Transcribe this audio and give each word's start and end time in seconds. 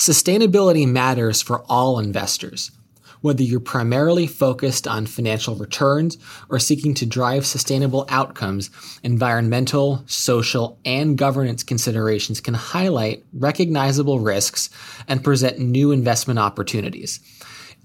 Sustainability 0.00 0.88
matters 0.88 1.42
for 1.42 1.62
all 1.68 1.98
investors. 1.98 2.70
Whether 3.20 3.42
you're 3.42 3.60
primarily 3.60 4.26
focused 4.26 4.88
on 4.88 5.04
financial 5.04 5.56
returns 5.56 6.16
or 6.48 6.58
seeking 6.58 6.94
to 6.94 7.04
drive 7.04 7.44
sustainable 7.44 8.06
outcomes, 8.08 8.70
environmental, 9.02 10.02
social, 10.06 10.78
and 10.86 11.18
governance 11.18 11.62
considerations 11.62 12.40
can 12.40 12.54
highlight 12.54 13.26
recognizable 13.34 14.20
risks 14.20 14.70
and 15.06 15.22
present 15.22 15.58
new 15.58 15.92
investment 15.92 16.38
opportunities. 16.38 17.20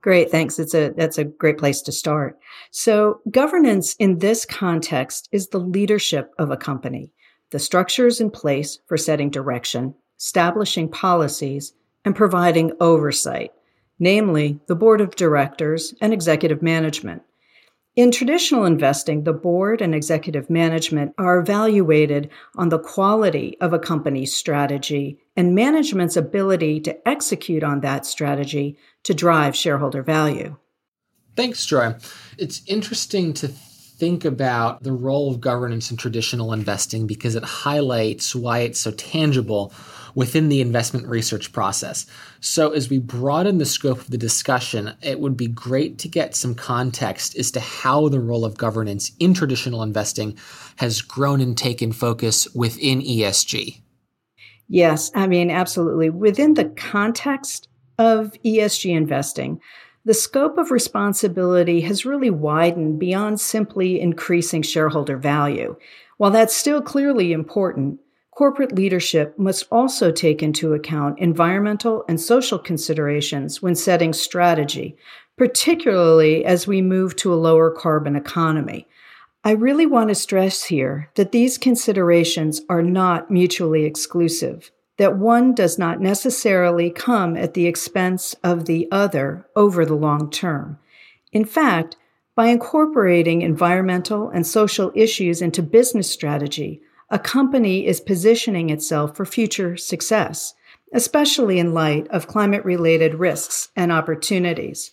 Great, 0.00 0.32
thanks. 0.32 0.58
It's 0.58 0.74
a 0.74 0.90
that's 0.96 1.16
a 1.16 1.24
great 1.24 1.56
place 1.56 1.80
to 1.82 1.92
start. 1.92 2.36
So, 2.72 3.20
governance 3.30 3.94
in 4.00 4.18
this 4.18 4.44
context 4.44 5.28
is 5.30 5.48
the 5.48 5.60
leadership 5.60 6.32
of 6.40 6.50
a 6.50 6.56
company, 6.56 7.12
the 7.52 7.60
structures 7.60 8.20
in 8.20 8.30
place 8.30 8.80
for 8.88 8.96
setting 8.96 9.30
direction, 9.30 9.94
establishing 10.18 10.88
policies, 10.88 11.72
and 12.04 12.16
providing 12.16 12.72
oversight, 12.80 13.52
namely 13.98 14.60
the 14.66 14.74
board 14.74 15.00
of 15.00 15.16
directors 15.16 15.94
and 16.00 16.12
executive 16.12 16.62
management. 16.62 17.22
In 17.94 18.10
traditional 18.10 18.64
investing, 18.64 19.24
the 19.24 19.34
board 19.34 19.82
and 19.82 19.94
executive 19.94 20.48
management 20.48 21.12
are 21.18 21.38
evaluated 21.38 22.30
on 22.56 22.70
the 22.70 22.78
quality 22.78 23.58
of 23.60 23.74
a 23.74 23.78
company's 23.78 24.34
strategy 24.34 25.18
and 25.36 25.54
management's 25.54 26.16
ability 26.16 26.80
to 26.80 27.08
execute 27.08 27.62
on 27.62 27.80
that 27.80 28.06
strategy 28.06 28.78
to 29.02 29.12
drive 29.12 29.54
shareholder 29.54 30.02
value. 30.02 30.56
Thanks, 31.36 31.66
Joy. 31.66 31.94
It's 32.38 32.62
interesting 32.66 33.34
to 33.34 33.48
think 34.02 34.24
about 34.24 34.82
the 34.82 34.92
role 34.92 35.30
of 35.30 35.40
governance 35.40 35.92
in 35.92 35.96
traditional 35.96 36.52
investing 36.52 37.06
because 37.06 37.36
it 37.36 37.44
highlights 37.44 38.34
why 38.34 38.58
it's 38.58 38.80
so 38.80 38.90
tangible 38.90 39.72
within 40.16 40.48
the 40.48 40.60
investment 40.60 41.06
research 41.06 41.52
process. 41.52 42.04
So, 42.40 42.72
as 42.72 42.90
we 42.90 42.98
broaden 42.98 43.58
the 43.58 43.64
scope 43.64 44.00
of 44.00 44.10
the 44.10 44.18
discussion, 44.18 44.92
it 45.02 45.20
would 45.20 45.36
be 45.36 45.46
great 45.46 45.98
to 46.00 46.08
get 46.08 46.34
some 46.34 46.56
context 46.56 47.38
as 47.38 47.52
to 47.52 47.60
how 47.60 48.08
the 48.08 48.18
role 48.18 48.44
of 48.44 48.58
governance 48.58 49.12
in 49.20 49.34
traditional 49.34 49.84
investing 49.84 50.36
has 50.78 51.00
grown 51.00 51.40
and 51.40 51.56
taken 51.56 51.92
focus 51.92 52.52
within 52.56 53.02
ESG. 53.02 53.82
Yes, 54.66 55.12
I 55.14 55.28
mean, 55.28 55.48
absolutely. 55.48 56.10
Within 56.10 56.54
the 56.54 56.70
context 56.70 57.68
of 57.98 58.32
ESG 58.44 58.96
investing, 58.96 59.60
the 60.04 60.14
scope 60.14 60.58
of 60.58 60.70
responsibility 60.70 61.82
has 61.82 62.04
really 62.04 62.30
widened 62.30 62.98
beyond 62.98 63.40
simply 63.40 64.00
increasing 64.00 64.62
shareholder 64.62 65.16
value. 65.16 65.76
While 66.16 66.30
that's 66.30 66.56
still 66.56 66.82
clearly 66.82 67.32
important, 67.32 68.00
Corporate 68.34 68.74
leadership 68.74 69.38
must 69.38 69.66
also 69.70 70.10
take 70.10 70.42
into 70.42 70.72
account 70.72 71.18
environmental 71.18 72.02
and 72.08 72.18
social 72.18 72.58
considerations 72.58 73.60
when 73.60 73.74
setting 73.74 74.14
strategy, 74.14 74.96
particularly 75.36 76.42
as 76.42 76.66
we 76.66 76.80
move 76.80 77.14
to 77.16 77.32
a 77.32 77.36
lower 77.36 77.70
carbon 77.70 78.16
economy. 78.16 78.88
I 79.44 79.50
really 79.50 79.84
want 79.84 80.08
to 80.08 80.14
stress 80.14 80.64
here 80.64 81.10
that 81.16 81.32
these 81.32 81.58
considerations 81.58 82.62
are 82.70 82.82
not 82.82 83.30
mutually 83.30 83.84
exclusive, 83.84 84.70
that 85.02 85.18
one 85.18 85.52
does 85.52 85.80
not 85.80 86.00
necessarily 86.00 86.88
come 86.88 87.36
at 87.36 87.54
the 87.54 87.66
expense 87.66 88.36
of 88.44 88.66
the 88.66 88.86
other 88.92 89.44
over 89.56 89.84
the 89.84 89.96
long 89.96 90.30
term. 90.30 90.78
In 91.32 91.44
fact, 91.44 91.96
by 92.36 92.46
incorporating 92.46 93.42
environmental 93.42 94.28
and 94.28 94.46
social 94.46 94.92
issues 94.94 95.42
into 95.42 95.60
business 95.60 96.08
strategy, 96.08 96.82
a 97.10 97.18
company 97.18 97.84
is 97.84 98.00
positioning 98.00 98.70
itself 98.70 99.16
for 99.16 99.24
future 99.24 99.76
success, 99.76 100.54
especially 100.94 101.58
in 101.58 101.74
light 101.74 102.06
of 102.12 102.28
climate 102.28 102.64
related 102.64 103.14
risks 103.14 103.70
and 103.74 103.90
opportunities. 103.90 104.92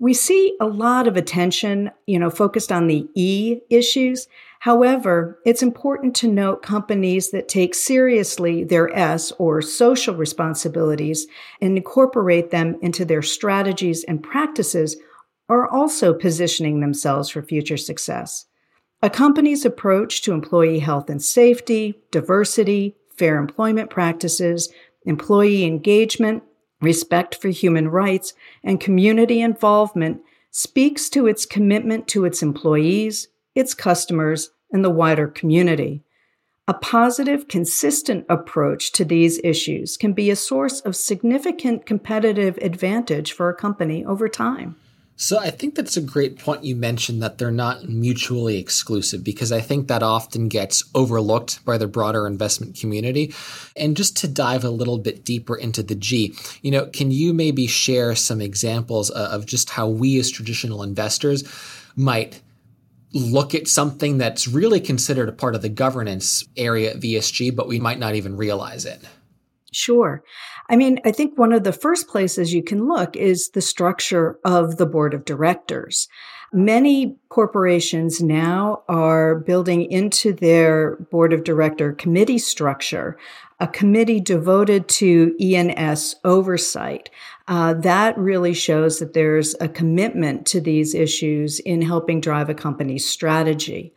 We 0.00 0.14
see 0.14 0.56
a 0.58 0.66
lot 0.66 1.06
of 1.06 1.18
attention, 1.18 1.90
you 2.06 2.18
know, 2.18 2.30
focused 2.30 2.72
on 2.72 2.86
the 2.86 3.06
E 3.14 3.60
issues. 3.68 4.28
However, 4.60 5.38
it's 5.44 5.62
important 5.62 6.16
to 6.16 6.28
note 6.28 6.62
companies 6.62 7.30
that 7.30 7.48
take 7.48 7.74
seriously 7.74 8.64
their 8.64 8.94
S 8.96 9.30
or 9.38 9.60
social 9.60 10.14
responsibilities 10.14 11.26
and 11.60 11.76
incorporate 11.76 12.50
them 12.50 12.78
into 12.80 13.04
their 13.04 13.20
strategies 13.20 14.02
and 14.04 14.22
practices 14.22 14.96
are 15.50 15.68
also 15.68 16.14
positioning 16.14 16.80
themselves 16.80 17.28
for 17.28 17.42
future 17.42 17.76
success. 17.76 18.46
A 19.02 19.10
company's 19.10 19.66
approach 19.66 20.22
to 20.22 20.32
employee 20.32 20.78
health 20.78 21.10
and 21.10 21.22
safety, 21.22 22.00
diversity, 22.10 22.96
fair 23.18 23.36
employment 23.36 23.90
practices, 23.90 24.72
employee 25.04 25.64
engagement, 25.64 26.42
respect 26.80 27.34
for 27.34 27.48
human 27.48 27.88
rights, 27.88 28.34
and 28.64 28.80
community 28.80 29.40
involvement 29.40 30.22
speaks 30.50 31.08
to 31.10 31.26
its 31.26 31.46
commitment 31.46 32.08
to 32.08 32.24
its 32.24 32.42
employees, 32.42 33.28
its 33.54 33.74
customers, 33.74 34.50
and 34.72 34.84
the 34.84 34.90
wider 34.90 35.28
community. 35.28 36.02
A 36.68 36.74
positive, 36.74 37.48
consistent 37.48 38.24
approach 38.28 38.92
to 38.92 39.04
these 39.04 39.40
issues 39.42 39.96
can 39.96 40.12
be 40.12 40.30
a 40.30 40.36
source 40.36 40.80
of 40.80 40.94
significant 40.94 41.84
competitive 41.84 42.56
advantage 42.58 43.32
for 43.32 43.48
a 43.48 43.56
company 43.56 44.04
over 44.04 44.28
time. 44.28 44.76
So 45.20 45.38
I 45.38 45.50
think 45.50 45.74
that's 45.74 45.98
a 45.98 46.00
great 46.00 46.38
point 46.38 46.64
you 46.64 46.74
mentioned 46.74 47.22
that 47.22 47.36
they're 47.36 47.50
not 47.50 47.86
mutually 47.86 48.56
exclusive 48.56 49.22
because 49.22 49.52
I 49.52 49.60
think 49.60 49.86
that 49.86 50.02
often 50.02 50.48
gets 50.48 50.82
overlooked 50.94 51.62
by 51.66 51.76
the 51.76 51.86
broader 51.86 52.26
investment 52.26 52.74
community. 52.80 53.34
And 53.76 53.98
just 53.98 54.16
to 54.16 54.28
dive 54.28 54.64
a 54.64 54.70
little 54.70 54.96
bit 54.96 55.22
deeper 55.22 55.54
into 55.54 55.82
the 55.82 55.94
G, 55.94 56.34
you 56.62 56.70
know, 56.70 56.86
can 56.86 57.10
you 57.10 57.34
maybe 57.34 57.66
share 57.66 58.14
some 58.14 58.40
examples 58.40 59.10
of 59.10 59.44
just 59.44 59.68
how 59.68 59.88
we 59.88 60.18
as 60.18 60.30
traditional 60.30 60.82
investors 60.82 61.44
might 61.96 62.40
look 63.12 63.54
at 63.54 63.68
something 63.68 64.16
that's 64.16 64.48
really 64.48 64.80
considered 64.80 65.28
a 65.28 65.32
part 65.32 65.54
of 65.54 65.60
the 65.60 65.68
governance 65.68 66.44
area 66.56 66.92
at 66.92 67.00
ESG, 67.00 67.54
but 67.54 67.68
we 67.68 67.78
might 67.78 67.98
not 67.98 68.14
even 68.14 68.38
realize 68.38 68.86
it? 68.86 69.02
Sure. 69.70 70.24
I 70.70 70.76
mean, 70.76 71.00
I 71.04 71.10
think 71.10 71.36
one 71.36 71.52
of 71.52 71.64
the 71.64 71.72
first 71.72 72.06
places 72.06 72.54
you 72.54 72.62
can 72.62 72.86
look 72.86 73.16
is 73.16 73.50
the 73.50 73.60
structure 73.60 74.38
of 74.44 74.76
the 74.76 74.86
board 74.86 75.14
of 75.14 75.24
directors. 75.24 76.08
Many 76.52 77.16
corporations 77.28 78.22
now 78.22 78.82
are 78.88 79.34
building 79.34 79.90
into 79.90 80.32
their 80.32 80.96
board 81.10 81.32
of 81.32 81.44
director 81.44 81.92
committee 81.92 82.38
structure 82.38 83.18
a 83.60 83.68
committee 83.68 84.20
devoted 84.20 84.88
to 84.88 85.36
E&S 85.38 86.14
oversight. 86.24 87.10
Uh, 87.46 87.74
that 87.74 88.16
really 88.16 88.54
shows 88.54 88.98
that 88.98 89.12
there's 89.12 89.54
a 89.60 89.68
commitment 89.68 90.46
to 90.46 90.60
these 90.60 90.94
issues 90.94 91.60
in 91.60 91.82
helping 91.82 92.22
drive 92.22 92.48
a 92.48 92.54
company's 92.54 93.06
strategy. 93.06 93.92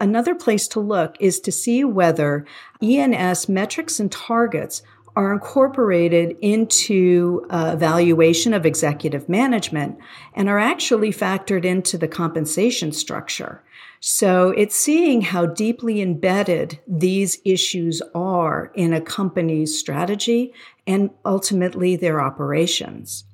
Another 0.00 0.34
place 0.34 0.68
to 0.68 0.80
look 0.80 1.16
is 1.20 1.40
to 1.40 1.52
see 1.52 1.84
whether 1.84 2.44
E&S 2.82 3.48
metrics 3.48 3.98
and 3.98 4.12
targets 4.12 4.82
are 5.14 5.32
incorporated 5.32 6.36
into 6.40 7.46
uh, 7.50 7.72
evaluation 7.74 8.54
of 8.54 8.64
executive 8.64 9.28
management 9.28 9.98
and 10.34 10.48
are 10.48 10.58
actually 10.58 11.10
factored 11.10 11.64
into 11.64 11.98
the 11.98 12.08
compensation 12.08 12.92
structure. 12.92 13.62
So 14.00 14.50
it's 14.50 14.74
seeing 14.74 15.20
how 15.20 15.46
deeply 15.46 16.00
embedded 16.00 16.80
these 16.88 17.38
issues 17.44 18.02
are 18.14 18.72
in 18.74 18.92
a 18.92 19.00
company's 19.00 19.78
strategy 19.78 20.52
and 20.86 21.10
ultimately 21.24 21.94
their 21.94 22.20
operations. 22.20 23.24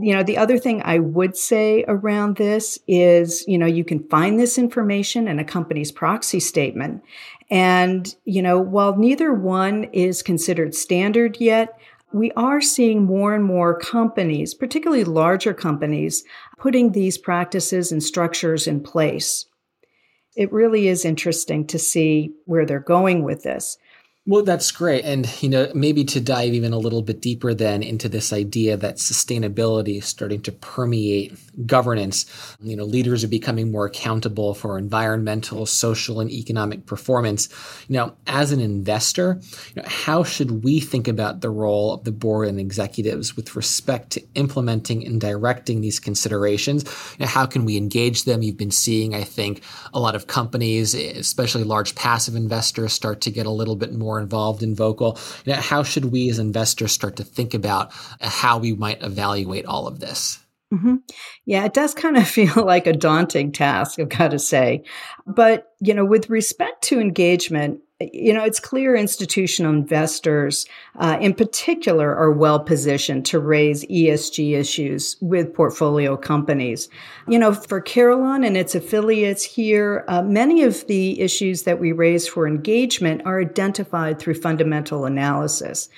You 0.00 0.14
know, 0.14 0.22
the 0.22 0.38
other 0.38 0.58
thing 0.58 0.82
I 0.84 0.98
would 0.98 1.36
say 1.36 1.84
around 1.88 2.36
this 2.36 2.78
is, 2.86 3.44
you 3.46 3.58
know, 3.58 3.66
you 3.66 3.84
can 3.84 4.06
find 4.08 4.38
this 4.38 4.58
information 4.58 5.28
in 5.28 5.38
a 5.38 5.44
company's 5.44 5.92
proxy 5.92 6.40
statement. 6.40 7.02
And, 7.50 8.14
you 8.24 8.42
know, 8.42 8.58
while 8.58 8.96
neither 8.96 9.32
one 9.32 9.84
is 9.92 10.22
considered 10.22 10.74
standard 10.74 11.38
yet, 11.40 11.78
we 12.12 12.32
are 12.32 12.60
seeing 12.60 13.04
more 13.04 13.34
and 13.34 13.44
more 13.44 13.78
companies, 13.78 14.54
particularly 14.54 15.04
larger 15.04 15.52
companies, 15.52 16.24
putting 16.58 16.92
these 16.92 17.18
practices 17.18 17.92
and 17.92 18.02
structures 18.02 18.66
in 18.66 18.80
place. 18.80 19.46
It 20.36 20.52
really 20.52 20.88
is 20.88 21.04
interesting 21.04 21.66
to 21.68 21.78
see 21.78 22.32
where 22.44 22.66
they're 22.66 22.80
going 22.80 23.22
with 23.22 23.42
this. 23.42 23.78
Well, 24.28 24.42
that's 24.42 24.72
great. 24.72 25.04
And, 25.04 25.40
you 25.40 25.48
know, 25.48 25.70
maybe 25.72 26.04
to 26.06 26.20
dive 26.20 26.52
even 26.52 26.72
a 26.72 26.78
little 26.78 27.00
bit 27.00 27.20
deeper 27.20 27.54
then 27.54 27.84
into 27.84 28.08
this 28.08 28.32
idea 28.32 28.76
that 28.76 28.96
sustainability 28.96 29.98
is 29.98 30.06
starting 30.06 30.42
to 30.42 30.52
permeate 30.52 31.38
governance. 31.64 32.26
You 32.60 32.76
know, 32.76 32.82
leaders 32.82 33.22
are 33.22 33.28
becoming 33.28 33.70
more 33.70 33.86
accountable 33.86 34.52
for 34.52 34.78
environmental, 34.78 35.64
social, 35.64 36.18
and 36.18 36.28
economic 36.28 36.86
performance. 36.86 37.48
Know, 37.88 38.16
as 38.26 38.50
an 38.50 38.58
investor, 38.58 39.40
you 39.74 39.82
know, 39.82 39.88
how 39.88 40.24
should 40.24 40.64
we 40.64 40.80
think 40.80 41.06
about 41.06 41.40
the 41.40 41.50
role 41.50 41.94
of 41.94 42.02
the 42.02 42.10
board 42.10 42.48
and 42.48 42.58
executives 42.58 43.36
with 43.36 43.54
respect 43.54 44.10
to 44.10 44.22
implementing 44.34 45.06
and 45.06 45.20
directing 45.20 45.82
these 45.82 46.00
considerations? 46.00 46.82
You 47.16 47.26
know, 47.26 47.30
how 47.30 47.46
can 47.46 47.64
we 47.64 47.76
engage 47.76 48.24
them? 48.24 48.42
You've 48.42 48.56
been 48.56 48.72
seeing, 48.72 49.14
I 49.14 49.22
think, 49.22 49.62
a 49.94 50.00
lot 50.00 50.16
of 50.16 50.26
companies, 50.26 50.94
especially 50.94 51.62
large 51.62 51.94
passive 51.94 52.34
investors, 52.34 52.92
start 52.92 53.20
to 53.20 53.30
get 53.30 53.46
a 53.46 53.50
little 53.50 53.76
bit 53.76 53.94
more 53.94 54.15
more 54.16 54.22
involved 54.22 54.62
in 54.62 54.74
vocal. 54.74 55.18
You 55.44 55.52
know, 55.52 55.60
how 55.60 55.82
should 55.82 56.06
we 56.06 56.30
as 56.30 56.38
investors 56.38 56.92
start 56.92 57.16
to 57.16 57.24
think 57.24 57.54
about 57.54 57.92
how 58.20 58.58
we 58.58 58.72
might 58.72 59.02
evaluate 59.02 59.66
all 59.66 59.86
of 59.86 60.00
this? 60.00 60.38
Mm-hmm. 60.72 60.96
Yeah, 61.44 61.64
it 61.64 61.74
does 61.74 61.94
kind 61.94 62.16
of 62.16 62.26
feel 62.28 62.64
like 62.64 62.86
a 62.86 62.92
daunting 62.92 63.52
task, 63.52 64.00
I've 64.00 64.08
got 64.08 64.30
to 64.30 64.38
say. 64.38 64.84
But, 65.26 65.68
you 65.80 65.94
know, 65.94 66.04
with 66.04 66.30
respect 66.30 66.82
to 66.84 67.00
engagement, 67.00 67.80
you 67.98 68.34
know, 68.34 68.44
it's 68.44 68.60
clear 68.60 68.94
institutional 68.94 69.72
investors, 69.72 70.66
uh, 70.96 71.16
in 71.18 71.32
particular, 71.32 72.14
are 72.14 72.30
well 72.30 72.60
positioned 72.60 73.24
to 73.26 73.38
raise 73.38 73.86
ESG 73.86 74.54
issues 74.54 75.16
with 75.22 75.54
portfolio 75.54 76.14
companies. 76.14 76.90
You 77.26 77.38
know, 77.38 77.54
for 77.54 77.80
Carillon 77.80 78.44
and 78.44 78.54
its 78.54 78.74
affiliates 78.74 79.44
here, 79.44 80.04
uh, 80.08 80.20
many 80.20 80.62
of 80.62 80.86
the 80.88 81.18
issues 81.20 81.62
that 81.62 81.80
we 81.80 81.92
raise 81.92 82.28
for 82.28 82.46
engagement 82.46 83.22
are 83.24 83.40
identified 83.40 84.18
through 84.18 84.34
fundamental 84.34 85.06
analysis. 85.06 85.88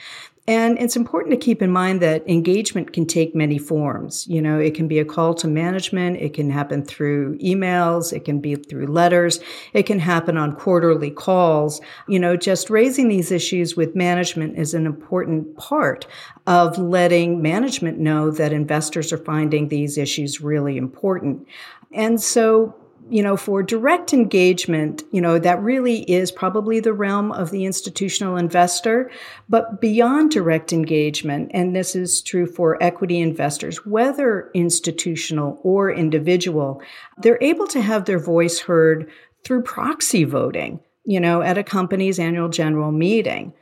And 0.48 0.78
it's 0.78 0.96
important 0.96 1.32
to 1.32 1.36
keep 1.36 1.60
in 1.60 1.70
mind 1.70 2.00
that 2.00 2.26
engagement 2.26 2.94
can 2.94 3.04
take 3.04 3.34
many 3.34 3.58
forms. 3.58 4.26
You 4.28 4.40
know, 4.40 4.58
it 4.58 4.74
can 4.74 4.88
be 4.88 4.98
a 4.98 5.04
call 5.04 5.34
to 5.34 5.46
management. 5.46 6.16
It 6.16 6.32
can 6.32 6.48
happen 6.48 6.82
through 6.82 7.36
emails. 7.36 8.14
It 8.14 8.24
can 8.24 8.40
be 8.40 8.54
through 8.54 8.86
letters. 8.86 9.40
It 9.74 9.82
can 9.82 9.98
happen 9.98 10.38
on 10.38 10.56
quarterly 10.56 11.10
calls. 11.10 11.82
You 12.08 12.18
know, 12.18 12.34
just 12.34 12.70
raising 12.70 13.08
these 13.08 13.30
issues 13.30 13.76
with 13.76 13.94
management 13.94 14.58
is 14.58 14.72
an 14.72 14.86
important 14.86 15.54
part 15.58 16.06
of 16.46 16.78
letting 16.78 17.42
management 17.42 17.98
know 17.98 18.30
that 18.30 18.50
investors 18.50 19.12
are 19.12 19.18
finding 19.18 19.68
these 19.68 19.98
issues 19.98 20.40
really 20.40 20.78
important. 20.78 21.46
And 21.92 22.18
so 22.18 22.74
you 23.10 23.22
know, 23.22 23.36
for 23.36 23.62
direct 23.62 24.12
engagement, 24.12 25.02
you 25.12 25.20
know, 25.20 25.38
that 25.38 25.62
really 25.62 26.02
is 26.10 26.30
probably 26.30 26.80
the 26.80 26.92
realm 26.92 27.32
of 27.32 27.50
the 27.50 27.64
institutional 27.64 28.36
investor. 28.36 29.10
But 29.48 29.80
beyond 29.80 30.30
direct 30.30 30.72
engagement, 30.72 31.50
and 31.54 31.74
this 31.74 31.96
is 31.96 32.22
true 32.22 32.46
for 32.46 32.82
equity 32.82 33.20
investors, 33.20 33.84
whether 33.86 34.50
institutional 34.54 35.60
or 35.62 35.90
individual, 35.90 36.82
they're 37.18 37.42
able 37.42 37.66
to 37.68 37.80
have 37.80 38.04
their 38.04 38.18
voice 38.18 38.60
heard 38.60 39.10
through 39.44 39.62
proxy 39.62 40.24
voting, 40.24 40.80
you 41.04 41.20
know, 41.20 41.42
at 41.42 41.58
a 41.58 41.64
company's 41.64 42.18
annual 42.18 42.48
general 42.48 42.92
meeting 42.92 43.52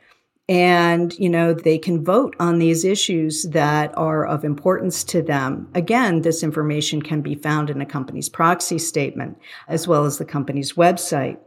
and 0.49 1.17
you 1.19 1.29
know 1.29 1.53
they 1.53 1.77
can 1.77 2.03
vote 2.03 2.35
on 2.39 2.59
these 2.59 2.85
issues 2.85 3.43
that 3.43 3.95
are 3.97 4.25
of 4.25 4.43
importance 4.43 5.03
to 5.03 5.21
them. 5.21 5.69
Again 5.75 6.21
this 6.21 6.43
information 6.43 7.01
can 7.01 7.21
be 7.21 7.35
found 7.35 7.69
in 7.69 7.81
a 7.81 7.85
company's 7.85 8.29
proxy 8.29 8.79
statement 8.79 9.37
as 9.67 9.87
well 9.87 10.05
as 10.05 10.17
the 10.17 10.25
company's 10.25 10.73
website. 10.73 11.37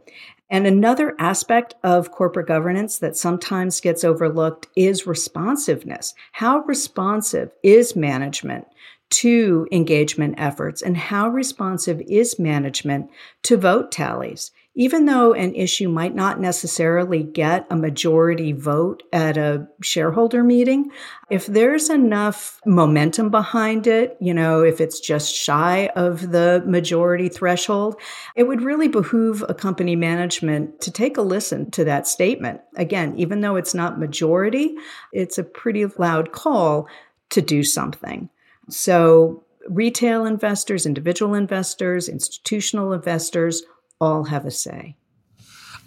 And 0.49 0.67
another 0.67 1.15
aspect 1.17 1.75
of 1.81 2.11
corporate 2.11 2.47
governance 2.47 2.99
that 2.99 3.15
sometimes 3.15 3.79
gets 3.79 4.03
overlooked 4.03 4.67
is 4.75 5.07
responsiveness. 5.07 6.13
How 6.33 6.59
responsive 6.59 7.51
is 7.63 7.95
management 7.95 8.67
to 9.11 9.67
engagement 9.71 10.35
efforts 10.37 10.81
and 10.81 10.97
how 10.97 11.29
responsive 11.29 12.01
is 12.01 12.37
management 12.37 13.09
to 13.43 13.57
vote 13.57 13.91
tallies 13.91 14.51
even 14.73 15.05
though 15.05 15.33
an 15.33 15.53
issue 15.53 15.89
might 15.89 16.15
not 16.15 16.39
necessarily 16.39 17.23
get 17.23 17.67
a 17.69 17.75
majority 17.75 18.53
vote 18.53 19.03
at 19.11 19.35
a 19.35 19.67
shareholder 19.81 20.43
meeting, 20.43 20.89
if 21.29 21.45
there's 21.45 21.89
enough 21.89 22.61
momentum 22.65 23.29
behind 23.29 23.85
it, 23.85 24.15
you 24.21 24.33
know, 24.33 24.61
if 24.61 24.79
it's 24.79 25.01
just 25.01 25.35
shy 25.35 25.89
of 25.95 26.31
the 26.31 26.63
majority 26.65 27.27
threshold, 27.27 27.95
it 28.35 28.43
would 28.43 28.61
really 28.61 28.87
behoove 28.87 29.43
a 29.49 29.53
company 29.53 29.97
management 29.97 30.79
to 30.79 30.89
take 30.89 31.17
a 31.17 31.21
listen 31.21 31.69
to 31.71 31.83
that 31.83 32.07
statement. 32.07 32.61
Again, 32.77 33.13
even 33.17 33.41
though 33.41 33.57
it's 33.57 33.73
not 33.73 33.99
majority, 33.99 34.75
it's 35.11 35.37
a 35.37 35.43
pretty 35.43 35.85
loud 35.85 36.31
call 36.31 36.87
to 37.31 37.41
do 37.41 37.63
something. 37.63 38.29
So, 38.69 39.43
retail 39.67 40.25
investors, 40.25 40.85
individual 40.85 41.33
investors, 41.35 42.07
institutional 42.07 42.93
investors, 42.93 43.63
all 44.01 44.25
have 44.25 44.45
a 44.45 44.51
say. 44.51 44.97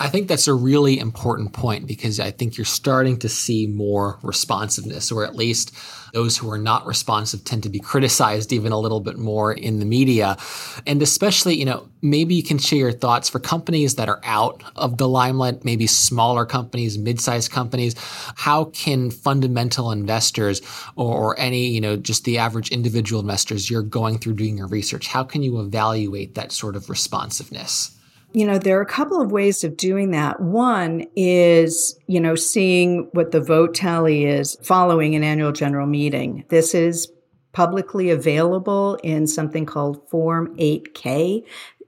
I 0.00 0.08
think 0.08 0.26
that's 0.26 0.48
a 0.48 0.54
really 0.54 0.98
important 0.98 1.52
point 1.52 1.86
because 1.86 2.18
I 2.18 2.32
think 2.32 2.56
you're 2.56 2.64
starting 2.64 3.16
to 3.20 3.28
see 3.28 3.68
more 3.68 4.18
responsiveness, 4.22 5.12
or 5.12 5.24
at 5.24 5.36
least 5.36 5.72
those 6.12 6.36
who 6.36 6.50
are 6.50 6.58
not 6.58 6.84
responsive 6.84 7.44
tend 7.44 7.62
to 7.62 7.68
be 7.68 7.78
criticized 7.78 8.52
even 8.52 8.72
a 8.72 8.78
little 8.78 8.98
bit 8.98 9.18
more 9.18 9.52
in 9.52 9.78
the 9.78 9.84
media. 9.84 10.36
And 10.84 11.00
especially, 11.00 11.54
you 11.54 11.64
know, 11.64 11.88
maybe 12.02 12.34
you 12.34 12.42
can 12.42 12.58
share 12.58 12.80
your 12.80 12.92
thoughts 12.92 13.28
for 13.28 13.38
companies 13.38 13.94
that 13.94 14.08
are 14.08 14.20
out 14.24 14.64
of 14.74 14.98
the 14.98 15.08
limelight, 15.08 15.64
maybe 15.64 15.86
smaller 15.86 16.44
companies, 16.44 16.98
mid-sized 16.98 17.52
companies. 17.52 17.94
How 18.34 18.64
can 18.64 19.12
fundamental 19.12 19.92
investors 19.92 20.60
or, 20.96 21.38
any, 21.38 21.68
you 21.68 21.80
know, 21.80 21.96
just 21.96 22.24
the 22.24 22.38
average 22.38 22.70
individual 22.70 23.20
investors 23.20 23.70
you're 23.70 23.82
going 23.82 24.18
through 24.18 24.34
doing 24.34 24.58
your 24.58 24.66
research, 24.66 25.06
how 25.06 25.22
can 25.22 25.44
you 25.44 25.60
evaluate 25.60 26.34
that 26.34 26.50
sort 26.50 26.74
of 26.74 26.90
responsiveness? 26.90 27.92
You 28.34 28.44
know, 28.44 28.58
there 28.58 28.76
are 28.76 28.82
a 28.82 28.86
couple 28.86 29.20
of 29.20 29.30
ways 29.30 29.62
of 29.62 29.76
doing 29.76 30.10
that. 30.10 30.40
One 30.40 31.06
is, 31.14 31.96
you 32.08 32.18
know, 32.20 32.34
seeing 32.34 33.08
what 33.12 33.30
the 33.30 33.40
vote 33.40 33.74
tally 33.74 34.24
is 34.24 34.56
following 34.60 35.14
an 35.14 35.22
annual 35.22 35.52
general 35.52 35.86
meeting. 35.86 36.44
This 36.48 36.74
is 36.74 37.10
publicly 37.52 38.10
available 38.10 38.98
in 39.04 39.28
something 39.28 39.64
called 39.64 40.08
Form 40.10 40.54
8K. 40.56 41.44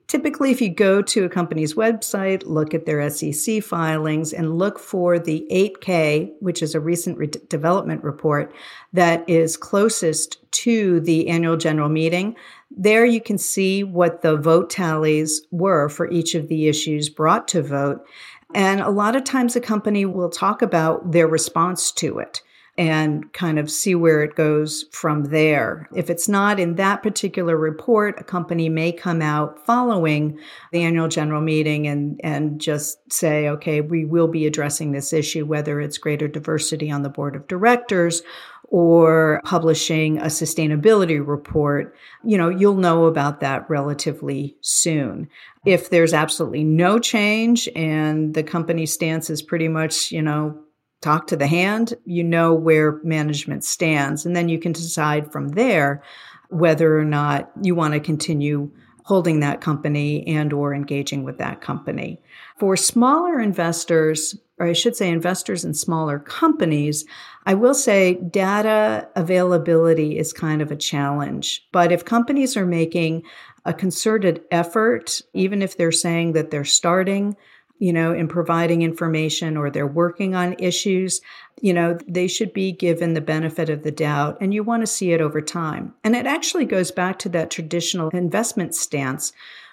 Typically, 0.07 0.53
if 0.53 0.61
you 0.61 0.73
go 0.73 1.03
to 1.03 1.25
a 1.25 1.29
company's 1.29 1.75
website, 1.75 2.45
look 2.47 2.75
at 2.75 2.87
their 2.87 3.11
SEC 3.11 3.61
filings, 3.61 4.33
and 4.33 4.57
look 4.57 4.79
for 4.79 5.19
the 5.19 5.45
8K, 5.50 6.31
which 6.38 6.62
is 6.62 6.76
a 6.76 6.81
recent 6.81 7.19
re- 7.19 7.26
development 7.49 8.05
report 8.05 8.55
that 8.93 9.29
is 9.29 9.57
closest 9.57 10.38
to 10.53 11.00
the 11.00 11.26
annual 11.26 11.57
general 11.57 11.88
meeting, 11.88 12.37
there 12.70 13.04
you 13.04 13.20
can 13.20 13.38
see 13.38 13.85
what 13.85 14.23
the 14.23 14.37
vote 14.37 14.70
tallies 14.70 15.42
were 15.50 15.88
for 15.88 16.11
each 16.11 16.35
of 16.35 16.49
the 16.49 16.68
issues 16.68 17.08
brought 17.08 17.49
to 17.49 17.62
vote. 17.62 18.06
And 18.54 18.80
a 18.80 18.90
lot 18.90 19.16
of 19.16 19.25
times 19.25 19.56
a 19.56 19.61
company 19.61 20.04
will 20.04 20.30
talk 20.30 20.62
about 20.62 21.12
their 21.12 21.26
response 21.26 21.90
to 21.92 22.18
it. 22.18 22.42
And 22.78 23.33
kind 23.33 23.59
of 23.59 23.71
see 23.71 23.95
where 23.95 24.23
it 24.23 24.35
goes 24.35 24.85
from 24.92 25.25
there. 25.25 25.88
If 25.95 26.11
it's 26.11 26.28
not 26.28 26.61
in 26.61 26.75
that 26.75 27.02
particular 27.02 27.56
report, 27.56 28.21
a 28.21 28.25
company 28.25 28.68
may 28.68 28.92
come 28.92 29.23
out 29.23 29.64
following 29.64 30.38
the 30.73 30.83
annual 30.83 31.09
general 31.09 31.40
meeting 31.40 31.87
and, 31.87 32.21
and 32.23 32.61
just 32.61 32.99
say, 33.11 33.49
okay, 33.49 33.80
we 33.80 34.04
will 34.04 34.28
be 34.28 34.47
addressing 34.47 34.92
this 34.92 35.12
issue, 35.12 35.47
whether 35.47 35.80
it's 35.80 35.97
greater 35.97 36.28
diversity 36.28 36.90
on 36.90 37.02
the 37.02 37.09
board 37.09 37.35
of 37.35 37.47
directors 37.47 38.23
or 38.68 39.40
publishing 39.45 40.18
a 40.18 40.25
sustainability 40.25 41.25
report, 41.25 41.95
you 42.25 42.37
know, 42.37 42.49
you'll 42.49 42.75
know 42.75 43.04
about 43.04 43.40
that 43.40 43.68
relatively 43.71 44.56
soon. 44.61 45.28
If 45.64 45.90
there's 45.90 46.12
absolutely 46.12 46.64
no 46.64 46.99
change 46.99 47.68
and 47.76 48.35
the 48.35 48.42
company 48.42 48.87
stance 48.87 49.30
is 49.30 49.40
pretty 49.40 49.68
much, 49.68 50.11
you 50.11 50.23
know, 50.23 50.61
talk 51.00 51.26
to 51.29 51.37
the 51.37 51.47
hand, 51.47 51.95
you 52.05 52.25
know 52.25 52.55
where 52.55 53.00
management 53.03 53.65
stands. 53.65 54.26
And 54.26 54.35
then 54.35 54.49
you 54.49 54.59
can 54.59 54.73
decide 54.73 55.31
from 55.31 55.50
there 55.50 56.03
whether 56.49 56.99
or 56.99 57.05
not 57.05 57.50
you 57.62 57.75
want 57.75 57.95
to 57.95 58.00
continue 58.00 58.71
holding 59.05 59.38
that 59.38 59.61
company 59.61 60.26
and 60.26 60.53
or 60.53 60.75
engaging 60.75 61.23
with 61.23 61.38
that 61.38 61.61
company. 61.61 62.21
For 62.59 62.76
smaller 62.76 63.38
investors, 63.38 64.37
or 64.59 64.67
I 64.67 64.73
should 64.73 64.97
say 64.97 65.09
investors 65.09 65.65
in 65.65 65.75
smaller 65.75 66.19
companies, 66.19 67.05
I 67.45 67.55
will 67.55 67.75
say 67.75 68.15
data 68.15 69.09
availability 69.15 70.19
is 70.19 70.33
kind 70.33 70.61
of 70.61 70.73
a 70.73 70.76
challenge. 70.76 71.69
But 71.71 71.93
if 71.93 72.05
companies 72.05 72.57
are 72.57 72.67
making 72.67 73.23
a 73.65 73.73
concerted 73.73 74.43
effort, 74.50 75.21
even 75.35 75.62
if 75.62 75.76
they're 75.76 75.93
saying 75.93 76.33
that 76.33 76.50
they're 76.50 76.65
starting, 76.65 77.37
you 77.78 77.92
know, 77.92 78.12
in 78.12 78.28
providing 78.28 78.83
information 78.83 79.56
or 79.56 79.71
they're 79.71 79.87
working 79.87 80.35
on 80.35 80.56
issues, 80.59 81.21
you 81.61 81.73
know, 81.73 81.99
they 82.09 82.26
should 82.26 82.52
be 82.52 82.73
given 82.73 83.14
the 83.14 83.21
benefit 83.21 83.68
of 83.68 83.83
the 83.83 83.90
doubt 83.90 84.38
and 84.40 84.54
you 84.54 84.62
want 84.62 84.83
to 84.83 84.87
see 84.87 85.12
it 85.12 85.21
over 85.21 85.40
time. 85.40 85.95
And 86.04 86.14
it 86.16 86.26
actually 86.26 86.64
goes 86.64 86.90
back 86.90 87.18
to 87.21 87.28
that 87.30 87.50
traditional 87.50 88.09
investment 88.11 88.75
stance, 88.75 89.33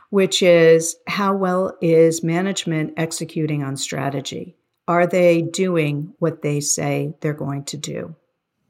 which 0.10 0.42
is 0.42 0.96
how 1.08 1.36
well 1.36 1.78
is 1.82 2.24
management 2.24 2.94
executing 2.98 3.64
on 3.64 3.78
strategy? 3.78 4.56
Are 4.88 5.08
they 5.08 5.42
doing 5.42 6.14
what 6.20 6.42
they 6.42 6.60
say 6.60 7.14
they're 7.22 7.34
going 7.34 7.64
to 7.66 7.78
do? 7.78 8.16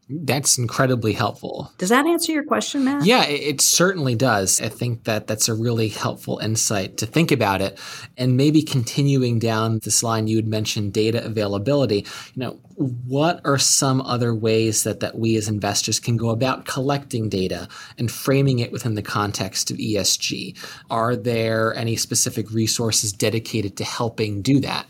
That's 0.09 0.57
incredibly 0.57 1.13
helpful. 1.13 1.71
Does 1.77 1.89
that 1.89 2.05
answer 2.05 2.31
your 2.33 2.43
question, 2.43 2.83
Matt? 2.83 3.05
Yeah, 3.05 3.23
it, 3.25 3.61
certainly 3.61 4.15
does. 4.15 4.59
I 4.59 4.67
think 4.67 5.05
that 5.05 5.27
that's 5.27 5.47
a 5.47 5.53
really 5.53 5.87
helpful 5.87 6.39
insight 6.39 6.97
to 6.97 7.05
think 7.05 7.31
about 7.31 7.61
it. 7.61 7.79
And 8.17 8.35
maybe 8.35 8.61
continuing 8.61 9.39
down 9.39 9.79
this 9.83 10.03
line, 10.03 10.27
you 10.27 10.35
had 10.35 10.47
mentioned 10.47 10.91
data 10.93 11.23
availability. 11.23 12.05
You 12.33 12.43
know, 12.43 12.59
what 12.75 13.39
are 13.45 13.57
some 13.57 14.01
other 14.01 14.35
ways 14.35 14.83
that, 14.83 14.99
that 14.99 15.17
we 15.17 15.37
as 15.37 15.47
investors 15.47 15.99
can 15.99 16.17
go 16.17 16.31
about 16.31 16.65
collecting 16.65 17.29
data 17.29 17.69
and 17.97 18.11
framing 18.11 18.59
it 18.59 18.71
within 18.71 18.95
the 18.95 19.01
context 19.01 19.71
of 19.71 19.77
ESG? 19.77 20.57
Are 20.89 21.15
there 21.15 21.73
any 21.75 21.95
specific 21.95 22.51
resources 22.51 23.13
dedicated 23.13 23.77
to 23.77 23.85
helping 23.85 24.41
do 24.41 24.59
that? 24.59 24.85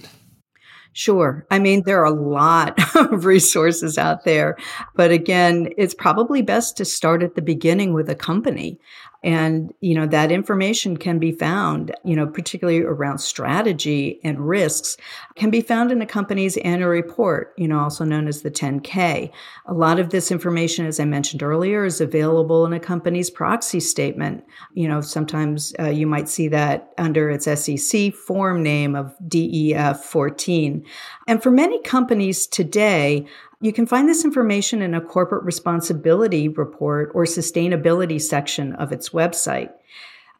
Sure. 0.93 1.45
I 1.49 1.57
mean, 1.57 1.83
there 1.85 1.99
are 2.01 2.05
a 2.05 2.11
lot 2.11 2.79
of 2.95 3.25
resources 3.25 3.97
out 3.97 4.25
there, 4.25 4.57
but 4.95 5.09
again, 5.11 5.69
it's 5.75 5.95
probably 5.95 6.43
best 6.43 6.77
to 6.77 6.85
start 6.85 7.23
at 7.23 7.35
the 7.35 7.41
beginning 7.41 7.93
with 7.93 8.09
a 8.09 8.15
company. 8.15 8.79
And, 9.23 9.73
you 9.79 9.95
know, 9.95 10.05
that 10.07 10.31
information 10.31 10.97
can 10.97 11.17
be 11.17 11.31
found, 11.31 11.95
you 12.03 12.15
know, 12.15 12.27
particularly 12.27 12.81
around 12.81 13.19
strategy 13.19 14.19
and 14.23 14.45
risks 14.45 14.97
can 15.35 15.49
be 15.49 15.61
found 15.61 15.91
in 15.91 16.01
a 16.01 16.05
company's 16.05 16.57
annual 16.57 16.89
report, 16.89 17.53
you 17.57 17.67
know, 17.67 17.79
also 17.79 18.03
known 18.03 18.27
as 18.27 18.41
the 18.41 18.51
10K. 18.51 19.31
A 19.65 19.73
lot 19.73 19.99
of 19.99 20.09
this 20.09 20.29
information, 20.29 20.85
as 20.85 20.99
I 20.99 21.05
mentioned 21.05 21.41
earlier, 21.41 21.85
is 21.85 22.01
available 22.01 22.65
in 22.65 22.73
a 22.73 22.79
company's 22.79 23.29
proxy 23.29 23.79
statement. 23.79 24.43
You 24.73 24.89
know, 24.89 24.99
sometimes 24.99 25.73
uh, 25.79 25.89
you 25.89 26.05
might 26.05 26.27
see 26.27 26.49
that 26.49 26.93
under 26.97 27.29
its 27.29 27.45
SEC 27.45 28.13
form 28.13 28.61
name 28.61 28.93
of 28.95 29.15
DEF 29.27 30.03
14. 30.03 30.85
And 31.27 31.41
for 31.41 31.49
many 31.49 31.81
companies 31.81 32.45
today, 32.45 33.25
you 33.63 33.71
can 33.71 33.85
find 33.85 34.09
this 34.09 34.25
information 34.25 34.81
in 34.81 34.93
a 34.93 34.99
corporate 34.99 35.45
responsibility 35.45 36.49
report 36.49 37.09
or 37.15 37.23
sustainability 37.23 38.21
section 38.21 38.73
of 38.73 38.91
its 38.91 39.11
website. 39.11 39.71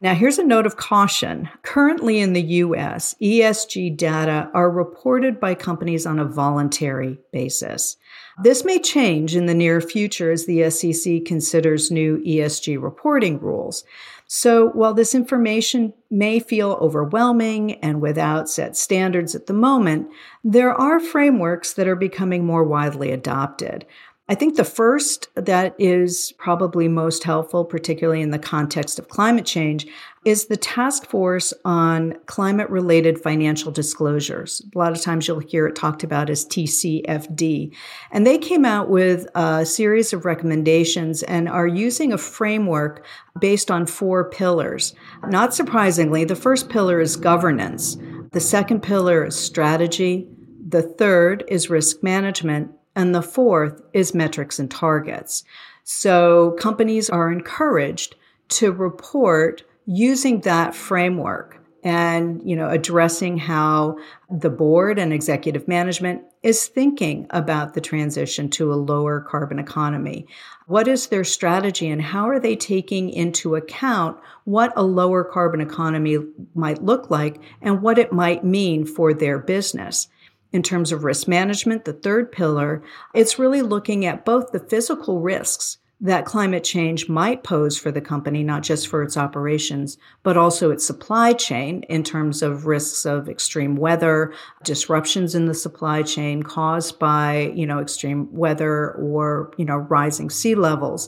Now, 0.01 0.13
here's 0.13 0.37
a 0.37 0.43
note 0.43 0.65
of 0.65 0.75
caution. 0.75 1.47
Currently 1.61 2.19
in 2.19 2.33
the 2.33 2.41
US, 2.41 3.15
ESG 3.21 3.95
data 3.95 4.51
are 4.53 4.69
reported 4.69 5.39
by 5.39 5.55
companies 5.55 6.05
on 6.05 6.19
a 6.19 6.25
voluntary 6.25 7.17
basis. 7.31 7.95
This 8.43 8.65
may 8.65 8.79
change 8.79 9.37
in 9.37 9.45
the 9.45 9.53
near 9.53 9.79
future 9.79 10.29
as 10.29 10.45
the 10.45 10.69
SEC 10.69 11.23
considers 11.23 11.91
new 11.91 12.21
ESG 12.25 12.81
reporting 12.81 13.39
rules. 13.39 13.85
So 14.27 14.69
while 14.69 14.93
this 14.93 15.13
information 15.13 15.93
may 16.09 16.39
feel 16.39 16.77
overwhelming 16.81 17.73
and 17.83 18.01
without 18.01 18.49
set 18.49 18.75
standards 18.75 19.35
at 19.35 19.47
the 19.47 19.53
moment, 19.53 20.07
there 20.43 20.73
are 20.73 20.99
frameworks 20.99 21.73
that 21.73 21.87
are 21.87 21.95
becoming 21.95 22.45
more 22.45 22.63
widely 22.63 23.11
adopted. 23.11 23.85
I 24.29 24.35
think 24.35 24.55
the 24.55 24.63
first 24.63 25.27
that 25.35 25.75
is 25.77 26.33
probably 26.37 26.87
most 26.87 27.25
helpful, 27.25 27.65
particularly 27.65 28.21
in 28.21 28.31
the 28.31 28.39
context 28.39 28.97
of 28.97 29.09
climate 29.09 29.45
change, 29.45 29.85
is 30.25 30.45
the 30.45 30.57
Task 30.57 31.05
Force 31.05 31.53
on 31.65 32.15
Climate 32.25 32.69
Related 32.69 33.19
Financial 33.19 33.71
Disclosures. 33.71 34.61
A 34.73 34.77
lot 34.77 34.93
of 34.93 35.01
times 35.01 35.27
you'll 35.27 35.39
hear 35.39 35.67
it 35.67 35.75
talked 35.75 36.03
about 36.03 36.29
as 36.29 36.45
TCFD. 36.45 37.75
And 38.11 38.25
they 38.25 38.37
came 38.37 38.63
out 38.63 38.89
with 38.89 39.27
a 39.35 39.65
series 39.65 40.13
of 40.13 40.25
recommendations 40.25 41.23
and 41.23 41.49
are 41.49 41.67
using 41.67 42.13
a 42.13 42.17
framework 42.17 43.05
based 43.39 43.69
on 43.69 43.85
four 43.85 44.29
pillars. 44.29 44.95
Not 45.27 45.53
surprisingly, 45.53 46.23
the 46.23 46.35
first 46.35 46.69
pillar 46.69 47.01
is 47.01 47.15
governance, 47.15 47.97
the 48.31 48.39
second 48.39 48.81
pillar 48.81 49.25
is 49.25 49.35
strategy, 49.35 50.27
the 50.67 50.81
third 50.81 51.43
is 51.47 51.69
risk 51.69 52.01
management, 52.01 52.71
and 52.95 53.13
the 53.13 53.21
fourth 53.21 53.81
is 53.93 54.13
metrics 54.13 54.57
and 54.57 54.71
targets. 54.71 55.43
So 55.83 56.55
companies 56.59 57.09
are 57.09 57.31
encouraged 57.31 58.15
to 58.49 58.71
report 58.71 59.63
using 59.85 60.41
that 60.41 60.73
framework 60.75 61.59
and 61.83 62.41
you 62.49 62.55
know 62.55 62.69
addressing 62.69 63.37
how 63.37 63.97
the 64.29 64.49
board 64.49 64.97
and 64.97 65.11
executive 65.11 65.67
management 65.67 66.23
is 66.41 66.67
thinking 66.67 67.27
about 67.29 67.73
the 67.73 67.81
transition 67.81 68.49
to 68.49 68.73
a 68.73 68.75
lower 68.75 69.21
carbon 69.21 69.59
economy. 69.59 70.25
What 70.67 70.87
is 70.87 71.07
their 71.07 71.23
strategy 71.23 71.89
and 71.89 72.01
how 72.01 72.27
are 72.29 72.39
they 72.39 72.55
taking 72.55 73.09
into 73.09 73.55
account 73.55 74.17
what 74.45 74.73
a 74.75 74.83
lower 74.83 75.23
carbon 75.23 75.61
economy 75.61 76.17
might 76.53 76.83
look 76.83 77.09
like 77.09 77.41
and 77.61 77.81
what 77.81 77.97
it 77.97 78.11
might 78.11 78.43
mean 78.43 78.85
for 78.85 79.13
their 79.13 79.39
business? 79.39 80.07
In 80.51 80.61
terms 80.61 80.91
of 80.91 81.03
risk 81.03 81.27
management, 81.27 81.85
the 81.85 81.93
third 81.93 82.31
pillar, 82.31 82.83
it's 83.13 83.39
really 83.39 83.61
looking 83.63 84.05
at 84.05 84.23
both 84.23 84.51
the 84.51 84.59
physical 84.59 85.19
risks 85.19 85.79
that 86.03 86.25
climate 86.25 86.65
change 86.65 87.07
might 87.07 87.43
pose 87.43 87.77
for 87.77 87.89
the 87.89 88.01
company, 88.01 88.43
not 88.43 88.61
just 88.61 88.89
for 88.89 89.01
its 89.01 89.15
operations, 89.15 89.97
but 90.21 90.35
also 90.35 90.69
its 90.69 90.85
supply 90.85 91.31
chain 91.31 91.81
in 91.83 92.03
terms 92.03 92.43
of 92.43 92.65
risks 92.65 93.05
of 93.05 93.29
extreme 93.29 93.77
weather, 93.77 94.33
disruptions 94.65 95.33
in 95.33 95.45
the 95.45 95.53
supply 95.53 96.03
chain 96.03 96.43
caused 96.43 96.99
by, 96.99 97.53
you 97.55 97.65
know, 97.65 97.79
extreme 97.79 98.27
weather 98.33 98.91
or, 98.91 99.53
you 99.57 99.63
know, 99.63 99.77
rising 99.77 100.29
sea 100.29 100.55
levels. 100.55 101.07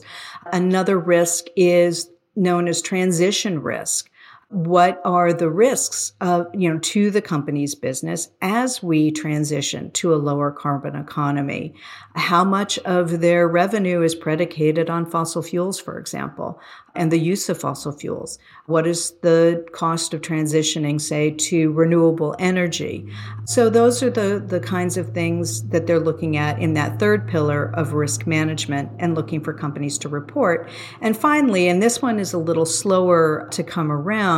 Another 0.50 0.98
risk 0.98 1.44
is 1.56 2.10
known 2.34 2.66
as 2.66 2.80
transition 2.80 3.62
risk 3.62 4.10
what 4.48 5.00
are 5.04 5.32
the 5.32 5.50
risks 5.50 6.12
of, 6.20 6.46
you 6.54 6.72
know, 6.72 6.78
to 6.78 7.10
the 7.10 7.20
company's 7.20 7.74
business 7.74 8.28
as 8.40 8.80
we 8.80 9.10
transition 9.10 9.90
to 9.90 10.14
a 10.14 10.16
lower 10.16 10.52
carbon 10.52 10.94
economy? 10.94 11.74
How 12.14 12.44
much 12.44 12.78
of 12.80 13.20
their 13.20 13.48
revenue 13.48 14.02
is 14.02 14.14
predicated 14.14 14.88
on 14.88 15.10
fossil 15.10 15.42
fuels, 15.42 15.80
for 15.80 15.98
example, 15.98 16.60
and 16.94 17.10
the 17.10 17.18
use 17.18 17.48
of 17.48 17.60
fossil 17.60 17.90
fuels? 17.90 18.38
What 18.66 18.86
is 18.86 19.12
the 19.22 19.66
cost 19.72 20.14
of 20.14 20.20
transitioning, 20.20 21.00
say, 21.00 21.32
to 21.32 21.72
renewable 21.72 22.36
energy? 22.38 23.12
So 23.46 23.68
those 23.68 24.00
are 24.02 24.10
the, 24.10 24.42
the 24.46 24.60
kinds 24.60 24.96
of 24.96 25.12
things 25.12 25.68
that 25.70 25.88
they're 25.88 25.98
looking 25.98 26.36
at 26.36 26.60
in 26.60 26.74
that 26.74 27.00
third 27.00 27.26
pillar 27.26 27.72
of 27.74 27.94
risk 27.94 28.28
management 28.28 28.90
and 29.00 29.16
looking 29.16 29.40
for 29.40 29.52
companies 29.52 29.98
to 29.98 30.08
report. 30.08 30.68
And 31.00 31.16
finally, 31.16 31.68
and 31.68 31.82
this 31.82 32.00
one 32.00 32.20
is 32.20 32.32
a 32.32 32.38
little 32.38 32.66
slower 32.66 33.48
to 33.50 33.64
come 33.64 33.90
around, 33.90 34.35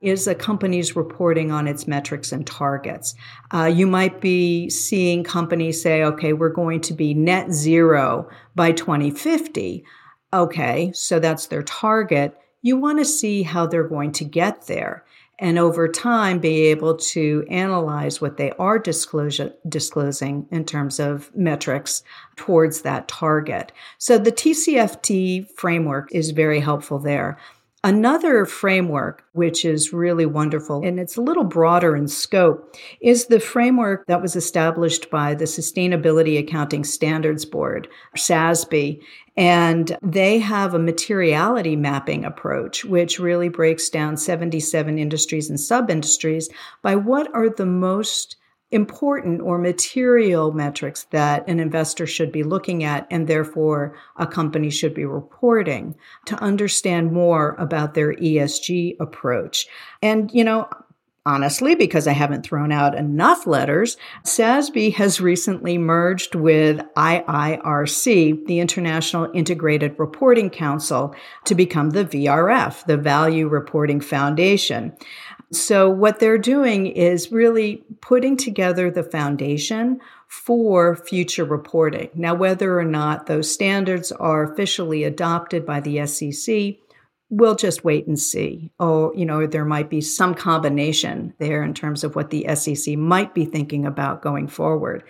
is 0.00 0.26
a 0.26 0.34
company's 0.34 0.96
reporting 0.96 1.50
on 1.52 1.66
its 1.66 1.86
metrics 1.86 2.32
and 2.32 2.46
targets. 2.46 3.14
Uh, 3.54 3.64
you 3.64 3.86
might 3.86 4.20
be 4.20 4.68
seeing 4.70 5.24
companies 5.24 5.82
say, 5.82 6.02
okay, 6.04 6.32
we're 6.32 6.48
going 6.62 6.80
to 6.82 6.92
be 6.94 7.14
net 7.14 7.50
zero 7.52 8.28
by 8.54 8.72
2050. 8.72 9.84
Okay, 10.32 10.92
so 10.94 11.18
that's 11.18 11.46
their 11.46 11.62
target. 11.62 12.36
You 12.62 12.76
want 12.76 12.98
to 12.98 13.04
see 13.04 13.42
how 13.42 13.66
they're 13.66 13.88
going 13.96 14.12
to 14.12 14.24
get 14.24 14.66
there. 14.66 15.04
and 15.40 15.58
over 15.58 15.86
time 15.86 16.40
be 16.40 16.62
able 16.66 16.96
to 16.96 17.44
analyze 17.48 18.20
what 18.20 18.36
they 18.36 18.50
are 18.58 18.78
disclosing 18.78 20.46
in 20.50 20.64
terms 20.64 20.98
of 20.98 21.30
metrics 21.34 22.02
towards 22.36 22.82
that 22.82 23.06
target. 23.06 23.70
So 23.98 24.18
the 24.18 24.32
TCFD 24.32 25.48
framework 25.52 26.08
is 26.12 26.32
very 26.32 26.60
helpful 26.60 26.98
there. 26.98 27.38
Another 27.88 28.44
framework, 28.44 29.24
which 29.32 29.64
is 29.64 29.94
really 29.94 30.26
wonderful 30.26 30.84
and 30.84 31.00
it's 31.00 31.16
a 31.16 31.22
little 31.22 31.42
broader 31.42 31.96
in 31.96 32.06
scope, 32.06 32.76
is 33.00 33.28
the 33.28 33.40
framework 33.40 34.06
that 34.08 34.20
was 34.20 34.36
established 34.36 35.10
by 35.10 35.32
the 35.32 35.46
Sustainability 35.46 36.38
Accounting 36.38 36.84
Standards 36.84 37.46
Board, 37.46 37.88
SASB. 38.14 39.00
And 39.38 39.96
they 40.02 40.38
have 40.38 40.74
a 40.74 40.78
materiality 40.78 41.76
mapping 41.76 42.26
approach, 42.26 42.84
which 42.84 43.18
really 43.18 43.48
breaks 43.48 43.88
down 43.88 44.18
77 44.18 44.98
industries 44.98 45.48
and 45.48 45.58
sub 45.58 45.88
industries 45.88 46.50
by 46.82 46.94
what 46.94 47.34
are 47.34 47.48
the 47.48 47.64
most 47.64 48.36
important 48.70 49.40
or 49.40 49.58
material 49.58 50.52
metrics 50.52 51.04
that 51.10 51.48
an 51.48 51.58
investor 51.58 52.06
should 52.06 52.30
be 52.30 52.42
looking 52.42 52.84
at 52.84 53.06
and 53.10 53.26
therefore 53.26 53.96
a 54.16 54.26
company 54.26 54.70
should 54.70 54.94
be 54.94 55.06
reporting 55.06 55.96
to 56.26 56.36
understand 56.36 57.12
more 57.12 57.56
about 57.58 57.94
their 57.94 58.14
ESG 58.14 58.96
approach. 59.00 59.66
And, 60.02 60.30
you 60.32 60.44
know, 60.44 60.68
honestly, 61.28 61.74
because 61.74 62.06
I 62.06 62.12
haven't 62.12 62.42
thrown 62.42 62.72
out 62.72 62.94
enough 62.94 63.46
letters, 63.46 63.98
SASB 64.24 64.94
has 64.94 65.20
recently 65.20 65.76
merged 65.76 66.34
with 66.34 66.80
IIRC, 66.96 68.46
the 68.46 68.60
International 68.60 69.30
Integrated 69.34 69.94
Reporting 69.98 70.48
Council, 70.48 71.14
to 71.44 71.54
become 71.54 71.90
the 71.90 72.06
VRF, 72.06 72.86
the 72.86 72.96
Value 72.96 73.46
Reporting 73.46 74.00
Foundation. 74.00 74.96
So 75.50 75.88
what 75.88 76.18
they're 76.18 76.38
doing 76.38 76.86
is 76.86 77.32
really 77.32 77.82
putting 78.00 78.36
together 78.36 78.90
the 78.90 79.02
foundation 79.02 80.00
for 80.26 80.94
future 80.94 81.44
reporting. 81.44 82.10
Now, 82.14 82.34
whether 82.34 82.78
or 82.78 82.84
not 82.84 83.26
those 83.26 83.50
standards 83.50 84.12
are 84.12 84.42
officially 84.42 85.04
adopted 85.04 85.64
by 85.64 85.80
the 85.80 86.06
SEC, 86.06 86.76
we'll 87.30 87.54
just 87.54 87.82
wait 87.82 88.06
and 88.06 88.18
see. 88.18 88.70
Or, 88.78 89.12
you 89.14 89.24
know, 89.24 89.46
there 89.46 89.64
might 89.64 89.88
be 89.88 90.02
some 90.02 90.34
combination 90.34 91.32
there 91.38 91.62
in 91.62 91.72
terms 91.72 92.04
of 92.04 92.14
what 92.14 92.28
the 92.28 92.46
SEC 92.54 92.96
might 92.98 93.34
be 93.34 93.46
thinking 93.46 93.86
about 93.86 94.20
going 94.20 94.48
forward. 94.48 95.02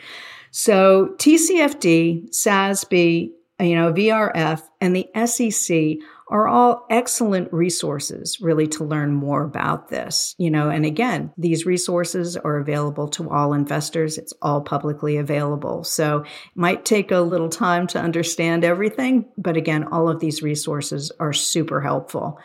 So 0.52 1.14
TCFD, 1.18 2.30
SASB, 2.30 3.30
you 3.60 3.74
know, 3.74 3.92
VRF, 3.92 4.62
and 4.80 4.94
the 4.94 5.08
SEC 5.26 5.98
are 6.30 6.46
all 6.46 6.86
excellent 6.90 7.52
resources 7.52 8.40
really 8.40 8.66
to 8.66 8.84
learn 8.84 9.14
more 9.14 9.44
about 9.44 9.88
this. 9.88 10.34
You 10.38 10.50
know, 10.50 10.68
and 10.68 10.84
again, 10.84 11.32
these 11.38 11.66
resources 11.66 12.36
are 12.36 12.58
available 12.58 13.08
to 13.08 13.30
all 13.30 13.54
investors. 13.54 14.18
It's 14.18 14.34
all 14.42 14.60
publicly 14.60 15.16
available. 15.16 15.84
So 15.84 16.20
it 16.20 16.26
might 16.54 16.84
take 16.84 17.10
a 17.10 17.20
little 17.20 17.48
time 17.48 17.86
to 17.88 18.00
understand 18.00 18.64
everything, 18.64 19.26
but 19.36 19.56
again, 19.56 19.84
all 19.84 20.08
of 20.08 20.20
these 20.20 20.42
resources 20.42 21.10
are 21.18 21.32
super 21.32 21.80
helpful. 21.80 22.38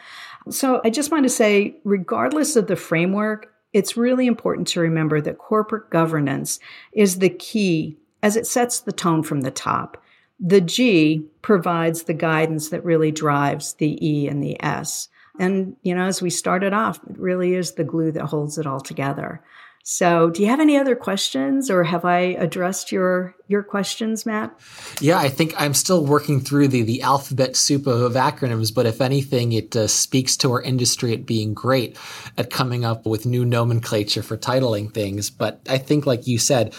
So 0.50 0.82
I 0.84 0.90
just 0.90 1.12
want 1.12 1.24
to 1.24 1.30
say, 1.30 1.78
regardless 1.84 2.56
of 2.56 2.68
the 2.68 2.76
framework, 2.76 3.54
it's 3.72 3.98
really 3.98 4.28
important 4.28 4.68
to 4.70 4.82
remember 4.82 5.20
that 5.22 5.38
corporate 5.38 5.90
governance 5.90 6.60
is 6.94 7.20
the 7.20 7.30
key 7.30 7.98
as 8.22 8.36
it 8.36 8.48
sets 8.48 8.80
the 8.80 8.92
tone 8.92 9.24
from 9.24 9.42
the 9.42 9.52
top. 9.52 10.03
The 10.44 10.62
G 10.62 11.26
provides 11.42 12.04
the 12.04 12.14
guidance 12.14 12.70
that 12.70 12.84
really 12.84 13.12
drives 13.12 13.74
the 13.76 13.98
E 14.06 14.28
and 14.28 14.44
the 14.44 14.62
S. 14.62 15.08
And, 15.40 15.78
you 15.82 15.96
know, 15.96 16.04
as 16.04 16.22
we 16.22 16.30
started 16.30 16.74
off, 16.74 17.00
it 17.10 17.18
really 17.18 17.56
is 17.56 17.72
the 17.72 17.84
glue 17.84 18.12
that 18.12 18.26
holds 18.26 18.58
it 18.58 18.68
all 18.68 18.82
together. 18.82 19.42
So, 19.86 20.30
do 20.30 20.42
you 20.42 20.48
have 20.48 20.62
any 20.62 20.78
other 20.78 20.96
questions 20.96 21.70
or 21.70 21.84
have 21.84 22.06
I 22.06 22.20
addressed 22.20 22.94
your 22.94 23.36
your 23.50 23.64
questions, 23.64 24.26
Matt? 24.26 24.58
Yeah, 25.02 25.18
I 25.18 25.28
think 25.28 25.54
I'm 25.60 25.74
still 25.74 26.06
working 26.06 26.40
through 26.40 26.70
the 26.70 26.84
the 26.84 27.02
alphabet 27.02 27.58
soup 27.58 27.86
of 27.86 28.14
acronyms, 28.14 28.74
but 28.74 28.86
if 28.86 29.02
anything 29.02 29.52
it 29.52 29.76
uh, 29.76 29.88
speaks 29.88 30.38
to 30.38 30.52
our 30.52 30.62
industry 30.62 31.12
at 31.12 31.26
being 31.26 31.54
great 31.54 31.98
at 32.38 32.50
coming 32.50 32.86
up 32.86 33.06
with 33.06 33.26
new 33.26 33.44
nomenclature 33.44 34.24
for 34.24 34.38
titling 34.38 34.94
things, 34.94 35.30
but 35.30 35.60
I 35.68 35.80
think 35.80 36.06
like 36.06 36.28
you 36.28 36.38
said, 36.38 36.74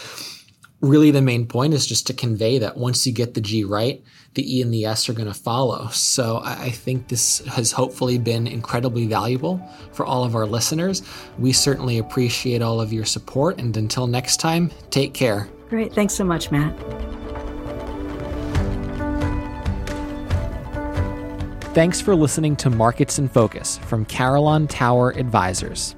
really 0.81 1.11
the 1.11 1.21
main 1.21 1.47
point 1.47 1.73
is 1.73 1.85
just 1.85 2.07
to 2.07 2.13
convey 2.13 2.59
that 2.59 2.77
once 2.77 3.05
you 3.07 3.13
get 3.13 3.33
the 3.33 3.41
G 3.41 3.63
right, 3.63 4.03
the 4.33 4.57
E 4.57 4.61
and 4.61 4.73
the 4.73 4.85
S 4.85 5.07
are 5.09 5.13
going 5.13 5.27
to 5.27 5.33
follow. 5.33 5.87
So 5.87 6.41
I 6.43 6.69
think 6.69 7.07
this 7.07 7.39
has 7.45 7.71
hopefully 7.71 8.17
been 8.17 8.47
incredibly 8.47 9.07
valuable 9.07 9.61
for 9.93 10.05
all 10.05 10.23
of 10.23 10.35
our 10.35 10.45
listeners. 10.45 11.01
We 11.39 11.53
certainly 11.53 11.97
appreciate 11.97 12.61
all 12.61 12.81
of 12.81 12.91
your 12.91 13.05
support. 13.05 13.59
And 13.59 13.75
until 13.77 14.07
next 14.07 14.37
time, 14.37 14.71
take 14.89 15.13
care. 15.13 15.49
Great. 15.69 15.93
Thanks 15.93 16.13
so 16.13 16.23
much, 16.23 16.51
Matt. 16.51 16.77
Thanks 21.73 21.99
for 21.99 22.15
listening 22.15 22.55
to 22.57 22.69
Markets 22.69 23.19
in 23.19 23.27
Focus 23.27 23.79
from 23.79 24.05
Carillon 24.05 24.67
Tower 24.67 25.11
Advisors. 25.11 25.95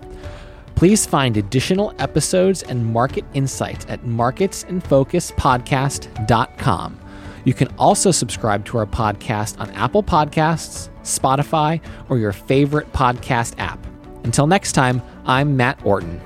Please 0.77 1.05
find 1.07 1.35
additional 1.37 1.95
episodes 1.97 2.61
and 2.61 2.85
market 2.85 3.25
insights 3.33 3.87
at 3.89 4.03
marketsinfocuspodcast.com. 4.03 6.99
You 7.45 7.53
can 7.55 7.67
also 7.79 8.11
subscribe 8.11 8.63
to 8.65 8.77
our 8.77 8.85
podcast 8.85 9.59
on 9.59 9.71
Apple 9.71 10.03
Podcasts, 10.03 10.89
Spotify, 11.01 11.81
or 12.09 12.19
your 12.19 12.31
favorite 12.31 12.93
podcast 12.93 13.55
app. 13.57 13.83
Until 14.23 14.45
next 14.45 14.73
time, 14.73 15.01
I'm 15.25 15.57
Matt 15.57 15.83
Orton. 15.83 16.21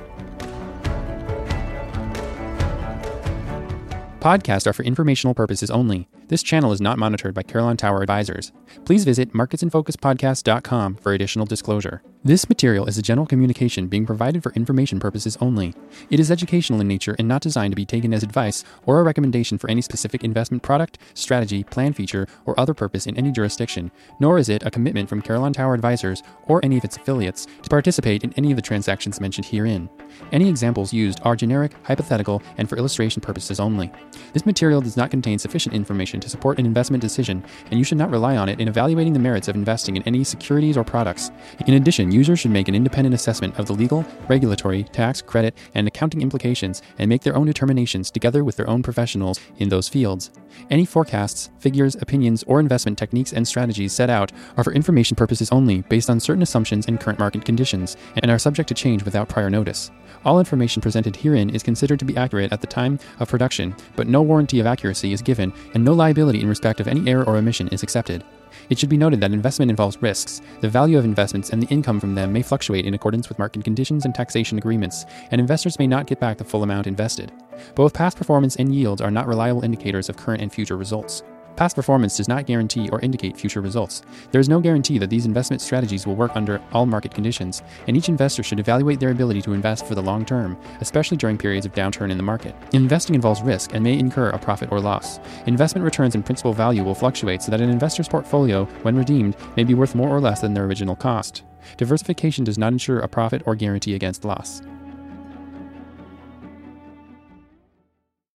Podcasts 4.19 4.67
are 4.67 4.73
for 4.73 4.83
informational 4.83 5.33
purposes 5.33 5.71
only. 5.71 6.09
This 6.27 6.43
channel 6.43 6.73
is 6.73 6.81
not 6.81 6.99
monitored 6.99 7.33
by 7.33 7.43
Carillon 7.43 7.77
Tower 7.77 8.01
Advisors. 8.01 8.51
Please 8.85 9.05
visit 9.05 9.33
marketsinfocuspodcast.com 9.33 10.95
for 10.95 11.13
additional 11.13 11.45
disclosure. 11.45 12.01
This 12.23 12.47
material 12.47 12.85
is 12.85 12.99
a 12.99 13.01
general 13.01 13.25
communication 13.25 13.87
being 13.87 14.05
provided 14.05 14.43
for 14.43 14.51
information 14.51 14.99
purposes 14.99 15.39
only. 15.41 15.73
It 16.11 16.19
is 16.19 16.29
educational 16.29 16.79
in 16.79 16.87
nature 16.87 17.15
and 17.17 17.27
not 17.27 17.41
designed 17.41 17.71
to 17.71 17.75
be 17.75 17.83
taken 17.83 18.13
as 18.13 18.21
advice 18.21 18.63
or 18.85 18.99
a 18.99 19.03
recommendation 19.03 19.57
for 19.57 19.67
any 19.71 19.81
specific 19.81 20.23
investment 20.23 20.61
product, 20.61 20.99
strategy, 21.15 21.63
plan 21.63 21.93
feature, 21.93 22.27
or 22.45 22.59
other 22.59 22.75
purpose 22.75 23.07
in 23.07 23.17
any 23.17 23.31
jurisdiction, 23.31 23.89
nor 24.19 24.37
is 24.37 24.49
it 24.49 24.61
a 24.63 24.69
commitment 24.69 25.09
from 25.09 25.23
Carillon 25.23 25.53
Tower 25.53 25.73
Advisors 25.73 26.21
or 26.45 26.63
any 26.63 26.77
of 26.77 26.83
its 26.83 26.95
affiliates 26.95 27.47
to 27.63 27.69
participate 27.69 28.23
in 28.23 28.31
any 28.33 28.51
of 28.51 28.55
the 28.55 28.61
transactions 28.61 29.19
mentioned 29.19 29.45
herein. 29.45 29.89
Any 30.31 30.47
examples 30.47 30.93
used 30.93 31.21
are 31.23 31.35
generic, 31.35 31.71
hypothetical, 31.83 32.43
and 32.57 32.69
for 32.69 32.77
illustration 32.77 33.21
purposes 33.21 33.59
only. 33.59 33.91
This 34.33 34.45
material 34.45 34.81
does 34.81 34.95
not 34.95 35.09
contain 35.09 35.39
sufficient 35.39 35.73
information 35.73 36.19
to 36.19 36.29
support 36.29 36.59
an 36.59 36.67
investment 36.67 37.01
decision, 37.01 37.43
and 37.71 37.79
you 37.79 37.83
should 37.83 37.97
not 37.97 38.11
rely 38.11 38.37
on 38.37 38.47
it 38.47 38.60
in 38.61 38.67
evaluating 38.67 39.13
the 39.13 39.19
merits 39.19 39.47
of 39.47 39.55
investing 39.55 39.97
in 39.97 40.03
any 40.03 40.23
securities 40.23 40.77
or 40.77 40.83
products. 40.83 41.31
In 41.67 41.73
addition, 41.73 42.11
users 42.11 42.39
should 42.39 42.51
make 42.51 42.67
an 42.67 42.75
independent 42.75 43.15
assessment 43.15 43.57
of 43.59 43.65
the 43.65 43.73
legal, 43.73 44.05
regulatory, 44.27 44.83
tax, 44.83 45.21
credit, 45.21 45.57
and 45.75 45.87
accounting 45.87 46.21
implications 46.21 46.81
and 46.97 47.09
make 47.09 47.23
their 47.23 47.35
own 47.35 47.47
determinations 47.47 48.11
together 48.11 48.43
with 48.43 48.55
their 48.55 48.69
own 48.69 48.83
professionals 48.83 49.39
in 49.57 49.69
those 49.69 49.89
fields. 49.89 50.31
Any 50.69 50.85
forecasts, 50.85 51.49
figures, 51.59 51.95
opinions, 51.95 52.43
or 52.43 52.59
investment 52.59 52.97
techniques 52.97 53.33
and 53.33 53.47
strategies 53.47 53.93
set 53.93 54.09
out 54.09 54.31
are 54.57 54.63
for 54.63 54.73
information 54.73 55.15
purposes 55.15 55.51
only 55.51 55.81
based 55.81 56.09
on 56.09 56.19
certain 56.19 56.43
assumptions 56.43 56.87
and 56.87 56.99
current 56.99 57.19
market 57.19 57.45
conditions 57.45 57.97
and 58.17 58.29
are 58.29 58.39
subject 58.39 58.69
to 58.69 58.75
change 58.75 59.03
without 59.03 59.29
prior 59.29 59.49
notice. 59.49 59.91
All 60.23 60.39
information 60.39 60.81
presented 60.81 61.15
herein 61.15 61.49
is 61.49 61.63
considered 61.63 61.99
to 61.99 62.05
be 62.05 62.17
accurate 62.17 62.53
at 62.53 62.61
the 62.61 62.67
time 62.67 62.99
of 63.19 63.29
production, 63.29 63.75
but 63.95 64.07
no 64.07 64.21
warranty 64.21 64.59
of 64.59 64.67
accuracy 64.67 65.13
is 65.13 65.21
given 65.21 65.51
and 65.73 65.83
no 65.83 65.93
liability 65.93 66.41
in 66.41 66.49
respect 66.49 66.79
of 66.79 66.87
any 66.87 67.09
error 67.09 67.23
or 67.23 67.37
omission 67.37 67.67
is 67.69 67.81
accepted. 67.81 68.23
It 68.69 68.79
should 68.79 68.89
be 68.89 68.97
noted 68.97 69.21
that 69.21 69.33
investment 69.33 69.69
involves 69.69 70.01
risks. 70.01 70.41
The 70.61 70.69
value 70.69 70.97
of 70.97 71.05
investments 71.05 71.49
and 71.49 71.61
the 71.61 71.67
income 71.67 71.99
from 71.99 72.15
them 72.15 72.33
may 72.33 72.41
fluctuate 72.41 72.85
in 72.85 72.93
accordance 72.93 73.29
with 73.29 73.39
market 73.39 73.63
conditions 73.63 74.05
and 74.05 74.13
taxation 74.13 74.57
agreements, 74.57 75.05
and 75.31 75.41
investors 75.41 75.79
may 75.79 75.87
not 75.87 76.07
get 76.07 76.19
back 76.19 76.37
the 76.37 76.43
full 76.43 76.63
amount 76.63 76.87
invested. 76.87 77.31
Both 77.75 77.93
past 77.93 78.17
performance 78.17 78.55
and 78.55 78.73
yields 78.73 79.01
are 79.01 79.11
not 79.11 79.27
reliable 79.27 79.63
indicators 79.63 80.09
of 80.09 80.17
current 80.17 80.41
and 80.41 80.51
future 80.51 80.77
results. 80.77 81.23
Past 81.55 81.75
performance 81.75 82.17
does 82.17 82.27
not 82.27 82.45
guarantee 82.45 82.89
or 82.89 82.99
indicate 83.01 83.37
future 83.37 83.61
results. 83.61 84.01
There 84.31 84.41
is 84.41 84.49
no 84.49 84.59
guarantee 84.59 84.97
that 84.97 85.09
these 85.09 85.25
investment 85.25 85.61
strategies 85.61 86.07
will 86.07 86.15
work 86.15 86.31
under 86.35 86.61
all 86.71 86.85
market 86.85 87.13
conditions, 87.13 87.61
and 87.87 87.95
each 87.95 88.09
investor 88.09 88.43
should 88.43 88.59
evaluate 88.59 88.99
their 88.99 89.11
ability 89.11 89.41
to 89.43 89.53
invest 89.53 89.85
for 89.85 89.95
the 89.95 90.01
long 90.01 90.25
term, 90.25 90.57
especially 90.79 91.17
during 91.17 91.37
periods 91.37 91.65
of 91.65 91.73
downturn 91.73 92.11
in 92.11 92.17
the 92.17 92.23
market. 92.23 92.55
Investing 92.73 93.15
involves 93.15 93.41
risk 93.41 93.73
and 93.73 93.83
may 93.83 93.97
incur 93.97 94.29
a 94.29 94.39
profit 94.39 94.71
or 94.71 94.79
loss. 94.79 95.19
Investment 95.45 95.83
returns 95.83 96.15
and 96.15 96.25
principal 96.25 96.53
value 96.53 96.83
will 96.83 96.95
fluctuate 96.95 97.41
so 97.41 97.51
that 97.51 97.61
an 97.61 97.69
investor's 97.69 98.07
portfolio, 98.07 98.65
when 98.83 98.97
redeemed, 98.97 99.35
may 99.55 99.63
be 99.63 99.73
worth 99.73 99.95
more 99.95 100.09
or 100.09 100.21
less 100.21 100.41
than 100.41 100.53
their 100.53 100.65
original 100.65 100.95
cost. 100.95 101.43
Diversification 101.77 102.43
does 102.43 102.57
not 102.57 102.73
ensure 102.73 102.99
a 102.99 103.07
profit 103.07 103.43
or 103.45 103.55
guarantee 103.55 103.93
against 103.93 104.25
loss. 104.25 104.61